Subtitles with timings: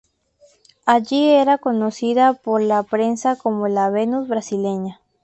[0.87, 4.99] Allí era conocida por la prensa como la "Venus Brasileña".